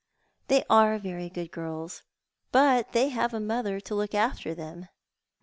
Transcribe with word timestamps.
"They 0.47 0.63
are 0.67 0.97
very 0.97 1.29
good 1.29 1.51
girls, 1.51 2.01
but 2.51 2.91
they 2.91 3.09
have 3.09 3.35
a 3.35 3.39
mother 3.39 3.79
to 3.81 3.93
look 3.93 4.15
after 4.15 4.55
them." 4.55 4.87